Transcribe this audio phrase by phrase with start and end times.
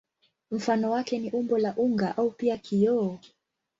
[0.51, 3.19] Mfano wake ni umbo la unga au pia kioo.